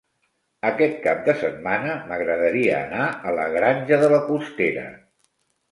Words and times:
Aquest 0.69 0.95
cap 1.03 1.21
de 1.27 1.35
setmana 1.41 1.91
m'agradaria 2.09 2.81
anar 2.81 3.07
a 3.33 3.37
la 3.43 3.49
Granja 3.59 4.05
de 4.07 4.13
la 4.17 4.23
Costera. 4.33 4.93